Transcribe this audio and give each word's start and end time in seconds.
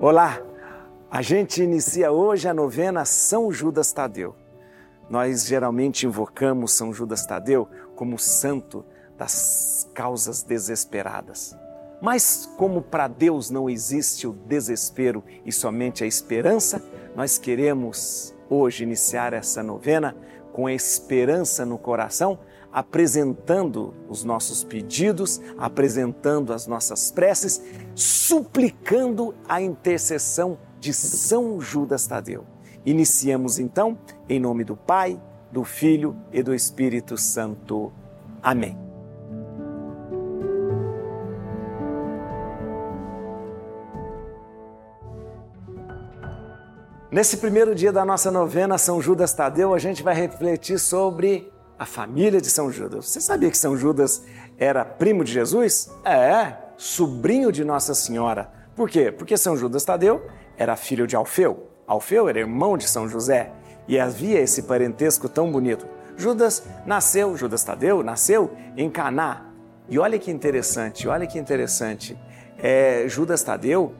Olá! 0.00 0.40
A 1.10 1.22
gente 1.22 1.60
inicia 1.60 2.12
hoje 2.12 2.46
a 2.46 2.54
novena 2.54 3.04
São 3.04 3.50
Judas 3.50 3.90
Tadeu. 3.90 4.32
Nós 5.10 5.44
geralmente 5.44 6.06
invocamos 6.06 6.72
São 6.72 6.94
Judas 6.94 7.26
Tadeu 7.26 7.68
como 7.96 8.16
santo 8.16 8.84
das 9.16 9.90
causas 9.92 10.44
desesperadas. 10.44 11.58
Mas, 12.00 12.48
como 12.56 12.80
para 12.80 13.08
Deus 13.08 13.50
não 13.50 13.68
existe 13.68 14.24
o 14.24 14.32
desespero 14.32 15.24
e 15.44 15.50
somente 15.50 16.04
a 16.04 16.06
esperança, 16.06 16.80
nós 17.16 17.36
queremos 17.36 18.32
hoje 18.50 18.84
iniciar 18.84 19.32
essa 19.32 19.62
novena 19.62 20.16
com 20.52 20.66
a 20.66 20.72
esperança 20.72 21.64
no 21.64 21.78
coração 21.78 22.38
apresentando 22.72 23.94
os 24.08 24.24
nossos 24.24 24.62
pedidos, 24.62 25.40
apresentando 25.56 26.52
as 26.52 26.66
nossas 26.66 27.10
preces, 27.10 27.62
suplicando 27.94 29.34
a 29.48 29.60
intercessão 29.60 30.58
de 30.78 30.92
São 30.92 31.60
Judas 31.60 32.06
Tadeu. 32.06 32.44
Iniciamos 32.84 33.58
então 33.58 33.98
em 34.28 34.38
nome 34.38 34.64
do 34.64 34.76
Pai, 34.76 35.20
do 35.50 35.64
Filho 35.64 36.16
e 36.32 36.42
do 36.42 36.54
Espírito 36.54 37.16
Santo. 37.16 37.92
Amém. 38.42 38.87
Nesse 47.10 47.38
primeiro 47.38 47.74
dia 47.74 47.90
da 47.90 48.04
nossa 48.04 48.30
novena 48.30 48.76
São 48.76 49.00
Judas 49.00 49.32
Tadeu, 49.32 49.72
a 49.72 49.78
gente 49.78 50.02
vai 50.02 50.14
refletir 50.14 50.78
sobre 50.78 51.50
a 51.78 51.86
família 51.86 52.38
de 52.38 52.50
São 52.50 52.70
Judas. 52.70 53.06
Você 53.06 53.18
sabia 53.18 53.50
que 53.50 53.56
São 53.56 53.74
Judas 53.78 54.22
era 54.58 54.84
primo 54.84 55.24
de 55.24 55.32
Jesus? 55.32 55.90
É, 56.04 56.54
sobrinho 56.76 57.50
de 57.50 57.64
Nossa 57.64 57.94
Senhora. 57.94 58.50
Por 58.76 58.90
quê? 58.90 59.10
Porque 59.10 59.38
São 59.38 59.56
Judas 59.56 59.86
Tadeu 59.86 60.22
era 60.58 60.76
filho 60.76 61.06
de 61.06 61.16
Alfeu. 61.16 61.70
Alfeu 61.86 62.28
era 62.28 62.40
irmão 62.40 62.76
de 62.76 62.86
São 62.86 63.08
José 63.08 63.52
e 63.88 63.98
havia 63.98 64.38
esse 64.38 64.64
parentesco 64.64 65.30
tão 65.30 65.50
bonito. 65.50 65.86
Judas 66.14 66.62
nasceu, 66.84 67.34
Judas 67.38 67.64
Tadeu 67.64 68.02
nasceu 68.02 68.52
em 68.76 68.90
Caná. 68.90 69.46
E 69.88 69.98
olha 69.98 70.18
que 70.18 70.30
interessante, 70.30 71.08
olha 71.08 71.26
que 71.26 71.38
interessante. 71.38 72.18
É, 72.58 73.04
Judas 73.08 73.42
Tadeu 73.42 73.94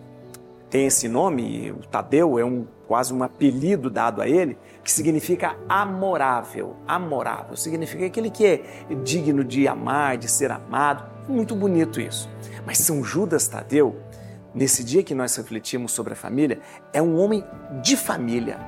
tem 0.71 0.87
esse 0.87 1.09
nome, 1.09 1.73
o 1.73 1.87
Tadeu 1.87 2.39
é 2.39 2.45
um, 2.45 2.67
quase 2.87 3.13
um 3.13 3.23
apelido 3.23 3.89
dado 3.89 4.21
a 4.21 4.29
ele, 4.29 4.59
que 4.85 4.93
significa 4.93 5.57
amorável. 5.69 6.77
Amorável 6.87 7.57
significa 7.57 8.05
aquele 8.05 8.31
que 8.31 8.47
é 8.47 8.63
digno 9.03 9.43
de 9.43 9.67
amar, 9.67 10.19
de 10.19 10.29
ser 10.29 10.51
amado. 10.51 11.05
Muito 11.27 11.55
bonito 11.55 12.01
isso. 12.01 12.29
Mas 12.67 12.79
São 12.79 13.03
Judas 13.03 13.49
Tadeu, 13.49 13.97
nesse 14.55 14.85
dia 14.85 15.03
que 15.03 15.15
nós 15.15 15.35
refletimos 15.37 15.93
sobre 15.93 16.13
a 16.13 16.17
família, 16.17 16.61
é 16.93 17.01
um 17.01 17.19
homem 17.19 17.45
de 17.83 17.97
família, 17.97 18.59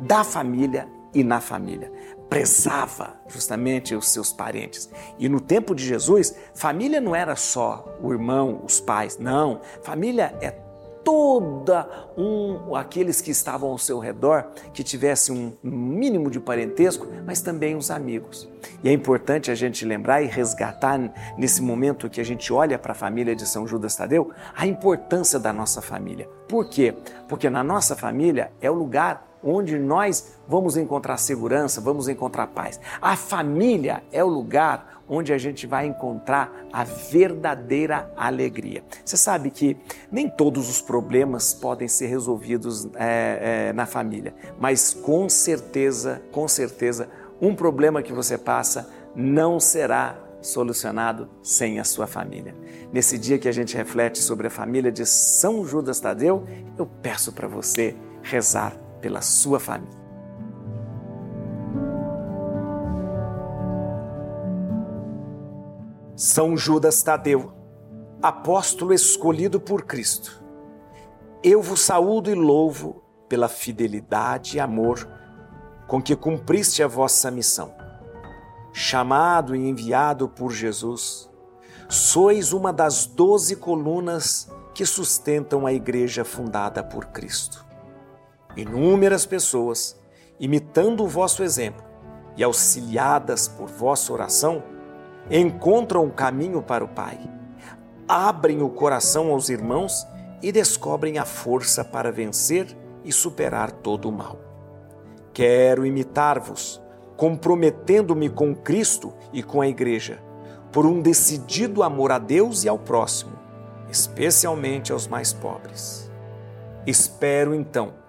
da 0.00 0.24
família 0.24 0.88
e 1.12 1.22
na 1.22 1.40
família. 1.40 1.92
Prezava 2.30 3.20
justamente 3.28 3.94
os 3.94 4.08
seus 4.08 4.32
parentes. 4.32 4.88
E 5.18 5.28
no 5.28 5.40
tempo 5.40 5.74
de 5.74 5.84
Jesus, 5.84 6.34
família 6.54 7.00
não 7.00 7.14
era 7.14 7.36
só 7.36 7.98
o 8.00 8.12
irmão, 8.12 8.62
os 8.64 8.80
pais, 8.80 9.18
não. 9.18 9.60
Família 9.82 10.34
é 10.40 10.69
toda 11.04 11.88
um 12.16 12.74
aqueles 12.74 13.20
que 13.20 13.30
estavam 13.30 13.70
ao 13.70 13.78
seu 13.78 13.98
redor 13.98 14.46
que 14.72 14.82
tivessem 14.82 15.56
um 15.62 15.68
mínimo 15.68 16.30
de 16.30 16.40
parentesco, 16.40 17.06
mas 17.24 17.40
também 17.40 17.76
os 17.76 17.90
amigos. 17.90 18.48
E 18.82 18.88
é 18.88 18.92
importante 18.92 19.50
a 19.50 19.54
gente 19.54 19.84
lembrar 19.84 20.22
e 20.22 20.26
resgatar 20.26 20.98
nesse 21.36 21.62
momento 21.62 22.10
que 22.10 22.20
a 22.20 22.24
gente 22.24 22.52
olha 22.52 22.78
para 22.78 22.92
a 22.92 22.94
família 22.94 23.34
de 23.34 23.46
São 23.46 23.66
Judas 23.66 23.96
Tadeu, 23.96 24.30
a 24.54 24.66
importância 24.66 25.38
da 25.38 25.52
nossa 25.52 25.80
família. 25.80 26.28
Por 26.48 26.68
quê? 26.68 26.94
Porque 27.28 27.48
na 27.48 27.62
nossa 27.62 27.94
família 27.94 28.52
é 28.60 28.70
o 28.70 28.74
lugar 28.74 29.29
onde 29.42 29.78
nós 29.78 30.34
vamos 30.46 30.76
encontrar 30.76 31.16
segurança, 31.16 31.80
vamos 31.80 32.08
encontrar 32.08 32.48
paz. 32.48 32.80
A 33.00 33.16
família 33.16 34.02
é 34.12 34.22
o 34.22 34.28
lugar 34.28 35.02
onde 35.08 35.32
a 35.32 35.38
gente 35.38 35.66
vai 35.66 35.86
encontrar 35.86 36.66
a 36.72 36.84
verdadeira 36.84 38.12
alegria. 38.16 38.84
Você 39.04 39.16
sabe 39.16 39.50
que 39.50 39.76
nem 40.10 40.28
todos 40.28 40.70
os 40.70 40.80
problemas 40.80 41.52
podem 41.52 41.88
ser 41.88 42.06
resolvidos 42.06 42.88
é, 42.94 43.68
é, 43.68 43.72
na 43.72 43.86
família, 43.86 44.32
mas 44.58 44.94
com 44.94 45.28
certeza, 45.28 46.22
com 46.30 46.46
certeza, 46.46 47.08
um 47.40 47.54
problema 47.54 48.02
que 48.02 48.12
você 48.12 48.38
passa 48.38 48.88
não 49.16 49.58
será 49.58 50.16
solucionado 50.40 51.28
sem 51.42 51.80
a 51.80 51.84
sua 51.84 52.06
família. 52.06 52.54
Nesse 52.92 53.18
dia 53.18 53.38
que 53.38 53.48
a 53.48 53.52
gente 53.52 53.76
reflete 53.76 54.18
sobre 54.18 54.46
a 54.46 54.50
família 54.50 54.92
de 54.92 55.04
São 55.04 55.64
Judas 55.66 55.98
Tadeu, 55.98 56.46
eu 56.78 56.86
peço 56.86 57.32
para 57.32 57.48
você 57.48 57.96
rezar 58.22 58.74
pela 59.00 59.20
sua 59.20 59.58
família. 59.58 60.00
São 66.16 66.56
Judas 66.56 67.02
Tadeu, 67.02 67.52
apóstolo 68.22 68.92
escolhido 68.92 69.58
por 69.58 69.84
Cristo, 69.86 70.40
eu 71.42 71.62
vos 71.62 71.80
saúdo 71.80 72.30
e 72.30 72.34
louvo 72.34 73.02
pela 73.26 73.48
fidelidade 73.48 74.58
e 74.58 74.60
amor 74.60 75.08
com 75.88 76.02
que 76.02 76.14
cumpriste 76.14 76.82
a 76.82 76.86
vossa 76.86 77.30
missão. 77.30 77.74
Chamado 78.74 79.56
e 79.56 79.66
enviado 79.66 80.28
por 80.28 80.52
Jesus, 80.52 81.30
sois 81.88 82.52
uma 82.52 82.74
das 82.74 83.06
doze 83.06 83.56
colunas 83.56 84.50
que 84.74 84.84
sustentam 84.84 85.66
a 85.66 85.72
igreja 85.72 86.24
fundada 86.24 86.84
por 86.84 87.06
Cristo. 87.06 87.69
Inúmeras 88.56 89.24
pessoas, 89.24 89.98
imitando 90.38 91.04
o 91.04 91.08
vosso 91.08 91.42
exemplo 91.42 91.84
e 92.36 92.42
auxiliadas 92.42 93.46
por 93.46 93.68
vossa 93.68 94.12
oração, 94.12 94.62
encontram 95.30 96.04
o 96.04 96.10
caminho 96.10 96.60
para 96.60 96.84
o 96.84 96.88
Pai, 96.88 97.18
abrem 98.08 98.62
o 98.62 98.68
coração 98.68 99.30
aos 99.30 99.48
irmãos 99.48 100.06
e 100.42 100.50
descobrem 100.50 101.18
a 101.18 101.24
força 101.24 101.84
para 101.84 102.10
vencer 102.10 102.76
e 103.04 103.12
superar 103.12 103.70
todo 103.70 104.08
o 104.08 104.12
mal. 104.12 104.38
Quero 105.32 105.86
imitar-vos, 105.86 106.82
comprometendo-me 107.16 108.28
com 108.28 108.54
Cristo 108.54 109.12
e 109.32 109.42
com 109.42 109.60
a 109.60 109.68
Igreja, 109.68 110.20
por 110.72 110.86
um 110.86 111.00
decidido 111.00 111.82
amor 111.82 112.10
a 112.10 112.18
Deus 112.18 112.64
e 112.64 112.68
ao 112.68 112.78
próximo, 112.78 113.38
especialmente 113.88 114.92
aos 114.92 115.06
mais 115.06 115.32
pobres. 115.32 116.10
Espero 116.86 117.54
então 117.54 117.99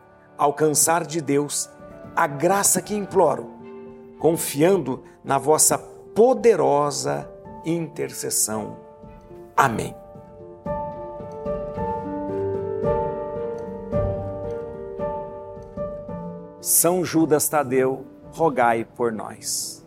alcançar 0.42 1.06
de 1.06 1.22
Deus 1.22 1.70
a 2.16 2.26
graça 2.26 2.82
que 2.82 2.96
imploro, 2.96 3.48
confiando 4.18 5.04
na 5.24 5.38
vossa 5.38 5.78
poderosa 5.78 7.30
intercessão. 7.64 8.76
Amém. 9.56 9.96
São 16.60 17.06
Judas 17.06 17.48
Tadeu, 17.48 18.04
rogai 18.32 18.84
por 18.84 19.12
nós. 19.12 19.86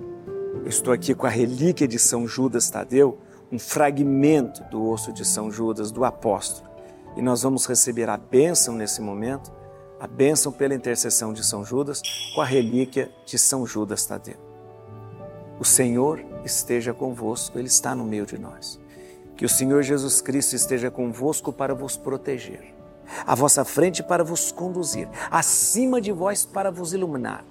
Estou 0.67 0.95
aqui 0.95 1.17
com 1.17 1.27
a 1.27 1.31
relíquia 1.31 1.89
de 1.89 1.99
São 1.99 2.29
Judas 2.29 2.71
Tadeu, 2.71 3.19
um 3.51 3.59
fragmento 3.59 4.63
do 4.71 4.89
osso 4.89 5.13
de 5.13 5.25
São 5.25 5.51
Judas, 5.51 5.91
do 5.91 6.05
apóstolo. 6.05 6.71
E 7.17 7.23
nós 7.23 7.43
vamos 7.43 7.67
receber 7.67 8.09
a 8.09 8.17
bênção 8.17 8.77
nesse 8.77 9.01
momento, 9.01 9.53
a 10.05 10.07
bênção 10.07 10.53
pela 10.53 10.75
intercessão 10.75 11.33
de 11.33 11.43
São 11.43 11.65
Judas, 11.65 12.03
com 12.35 12.43
a 12.43 12.45
relíquia 12.45 13.11
de 13.25 13.39
São 13.39 13.67
Judas 13.67 14.05
Tadeu. 14.05 14.37
O 15.59 15.65
Senhor 15.65 16.23
esteja 16.45 16.93
convosco, 16.93 17.59
Ele 17.59 17.69
está 17.69 17.95
no 17.95 18.05
meio 18.05 18.27
de 18.27 18.37
nós. 18.37 18.79
Que 19.35 19.47
o 19.47 19.49
Senhor 19.49 19.83
Jesus 19.83 20.21
Cristo 20.21 20.55
esteja 20.55 20.91
convosco 20.91 21.51
para 21.51 21.75
vos 21.75 21.97
proteger, 21.97 22.75
à 23.27 23.35
vossa 23.35 23.65
frente 23.65 24.03
para 24.03 24.23
vos 24.23 24.53
conduzir, 24.53 25.09
acima 25.31 26.03
de 26.03 26.13
vós 26.13 26.45
para 26.45 26.71
vos 26.71 26.93
iluminar, 26.93 27.43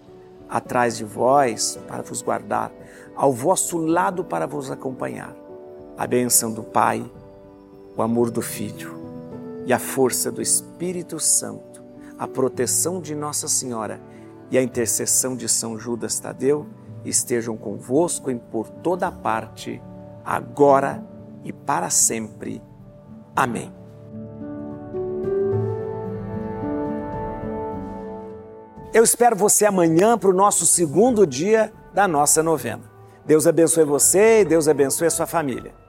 atrás 0.48 0.96
de 0.96 1.04
vós 1.04 1.80
para 1.88 2.04
vos 2.04 2.22
guardar, 2.22 2.72
ao 3.16 3.34
vosso 3.34 3.80
lado 3.80 4.24
para 4.24 4.46
vos 4.46 4.70
acompanhar. 4.70 5.36
A 5.98 6.06
bênção 6.06 6.54
do 6.54 6.62
Pai, 6.62 7.04
o 7.98 8.04
amor 8.04 8.30
do 8.30 8.44
Filho 8.44 8.94
e 9.66 9.74
a 9.74 9.80
força 9.80 10.32
do 10.32 10.40
Espírito 10.40 11.20
Santo, 11.20 11.73
a 12.18 12.28
proteção 12.28 13.02
de 13.02 13.16
Nossa 13.16 13.48
Senhora 13.48 14.00
e 14.50 14.58
a 14.58 14.62
intercessão 14.62 15.36
de 15.36 15.50
São 15.50 15.78
Judas 15.78 16.20
Tadeu 16.20 16.68
estejam 17.04 17.58
convosco 17.58 18.30
em 18.32 18.38
por 18.38 18.70
toda 18.70 19.12
parte, 19.12 19.82
agora 20.24 21.04
e 21.44 21.52
para 21.52 21.90
sempre. 21.90 22.62
Amém. 23.36 23.74
Eu 28.94 29.04
espero 29.04 29.36
você 29.36 29.66
amanhã 29.66 30.18
para 30.18 30.30
o 30.30 30.34
nosso 30.34 30.66
segundo 30.66 31.26
dia 31.26 31.74
da 31.94 32.08
nossa 32.08 32.44
novena. 32.44 32.84
Deus 33.26 33.48
abençoe 33.48 33.84
você 33.84 34.42
e 34.42 34.46
Deus 34.46 34.68
abençoe 34.68 35.08
a 35.08 35.12
sua 35.12 35.26
família. 35.26 35.83